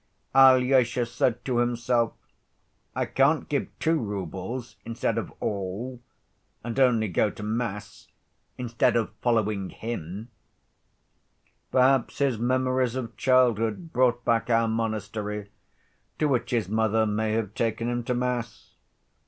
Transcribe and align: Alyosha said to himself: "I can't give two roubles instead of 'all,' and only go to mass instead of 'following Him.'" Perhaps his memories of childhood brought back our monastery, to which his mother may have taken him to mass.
Alyosha 0.33 1.05
said 1.05 1.45
to 1.45 1.59
himself: 1.59 2.13
"I 2.95 3.05
can't 3.05 3.47
give 3.47 3.67
two 3.77 3.99
roubles 3.99 4.75
instead 4.83 5.19
of 5.19 5.31
'all,' 5.39 5.99
and 6.63 6.79
only 6.79 7.07
go 7.07 7.29
to 7.29 7.43
mass 7.43 8.07
instead 8.57 8.95
of 8.95 9.11
'following 9.21 9.69
Him.'" 9.69 10.29
Perhaps 11.71 12.17
his 12.17 12.39
memories 12.39 12.95
of 12.95 13.15
childhood 13.15 13.93
brought 13.93 14.25
back 14.25 14.49
our 14.49 14.67
monastery, 14.67 15.51
to 16.17 16.27
which 16.27 16.49
his 16.49 16.67
mother 16.67 17.05
may 17.05 17.33
have 17.33 17.53
taken 17.53 17.87
him 17.87 18.03
to 18.05 18.15
mass. 18.15 18.73